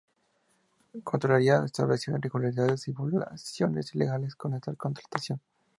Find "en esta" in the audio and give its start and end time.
4.45-4.73